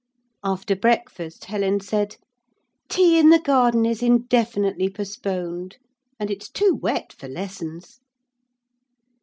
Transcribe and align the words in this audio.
After 0.43 0.75
breakfast 0.75 1.45
Helen 1.45 1.79
said, 1.79 2.15
'Tea 2.89 3.19
in 3.19 3.29
the 3.29 3.37
garden 3.37 3.85
is 3.85 4.01
indefinitely 4.01 4.89
postponed, 4.89 5.77
and 6.19 6.31
it's 6.31 6.49
too 6.49 6.73
wet 6.73 7.13
for 7.13 7.27
lessons.' 7.27 7.99